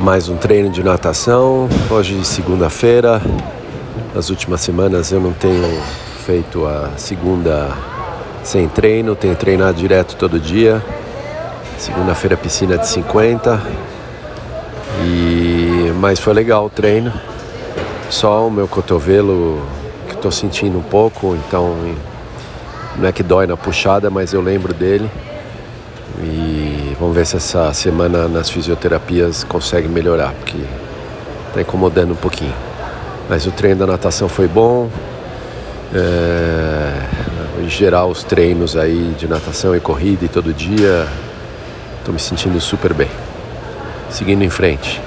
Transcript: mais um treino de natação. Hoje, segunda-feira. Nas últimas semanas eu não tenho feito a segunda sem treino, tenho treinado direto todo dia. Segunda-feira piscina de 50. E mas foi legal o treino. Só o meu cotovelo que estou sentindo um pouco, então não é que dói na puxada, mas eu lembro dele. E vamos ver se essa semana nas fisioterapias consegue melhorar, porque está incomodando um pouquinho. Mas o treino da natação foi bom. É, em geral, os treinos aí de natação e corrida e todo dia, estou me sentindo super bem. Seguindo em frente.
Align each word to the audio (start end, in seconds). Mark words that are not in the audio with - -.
mais 0.00 0.28
um 0.28 0.36
treino 0.36 0.70
de 0.70 0.82
natação. 0.82 1.68
Hoje, 1.90 2.24
segunda-feira. 2.24 3.20
Nas 4.14 4.30
últimas 4.30 4.60
semanas 4.60 5.10
eu 5.10 5.20
não 5.20 5.32
tenho 5.32 5.80
feito 6.24 6.66
a 6.66 6.90
segunda 6.96 7.70
sem 8.42 8.68
treino, 8.68 9.14
tenho 9.14 9.34
treinado 9.34 9.78
direto 9.78 10.16
todo 10.16 10.38
dia. 10.38 10.82
Segunda-feira 11.78 12.36
piscina 12.36 12.76
de 12.76 12.86
50. 12.88 13.62
E 15.04 15.92
mas 15.98 16.20
foi 16.20 16.34
legal 16.34 16.66
o 16.66 16.70
treino. 16.70 17.12
Só 18.10 18.46
o 18.46 18.50
meu 18.50 18.68
cotovelo 18.68 19.62
que 20.08 20.14
estou 20.14 20.30
sentindo 20.30 20.78
um 20.78 20.82
pouco, 20.82 21.36
então 21.46 21.74
não 22.96 23.08
é 23.08 23.12
que 23.12 23.22
dói 23.22 23.46
na 23.46 23.56
puxada, 23.56 24.10
mas 24.10 24.32
eu 24.32 24.40
lembro 24.40 24.72
dele. 24.72 25.10
E 26.22 26.96
vamos 26.98 27.14
ver 27.14 27.26
se 27.26 27.36
essa 27.36 27.72
semana 27.72 28.26
nas 28.28 28.48
fisioterapias 28.48 29.44
consegue 29.44 29.88
melhorar, 29.88 30.32
porque 30.32 30.58
está 31.48 31.60
incomodando 31.60 32.12
um 32.12 32.16
pouquinho. 32.16 32.54
Mas 33.28 33.46
o 33.46 33.50
treino 33.50 33.80
da 33.80 33.86
natação 33.86 34.28
foi 34.28 34.48
bom. 34.48 34.88
É, 35.94 37.62
em 37.62 37.68
geral, 37.68 38.10
os 38.10 38.22
treinos 38.22 38.76
aí 38.76 39.14
de 39.18 39.26
natação 39.28 39.74
e 39.74 39.80
corrida 39.80 40.24
e 40.24 40.28
todo 40.28 40.52
dia, 40.52 41.06
estou 41.98 42.12
me 42.12 42.20
sentindo 42.20 42.60
super 42.60 42.94
bem. 42.94 43.10
Seguindo 44.10 44.42
em 44.42 44.50
frente. 44.50 45.00